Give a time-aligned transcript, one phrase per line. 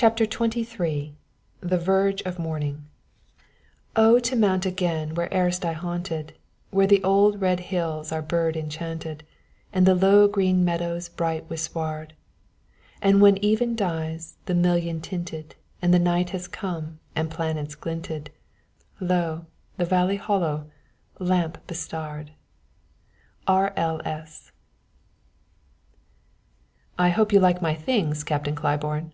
[0.00, 1.16] CHAPTER XXIII
[1.60, 2.84] THE VERGE OF MORNING
[3.96, 6.34] O to mount again where erst I haunted;
[6.70, 9.24] Where the old red hills are bird enchanted,
[9.72, 12.14] And the low green meadows Bright with sward;
[13.02, 18.30] And when even dies, the million tinted, And the night has come, and planets glinted,
[19.00, 19.46] Lo!
[19.78, 20.70] the valley hollow,
[21.18, 22.30] Lamp bestarr'd.
[23.48, 24.52] R.L.S.
[26.96, 29.10] "I hope you like my things, Captain Claiborne!"